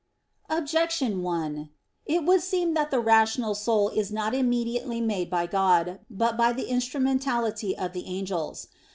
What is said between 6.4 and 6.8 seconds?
the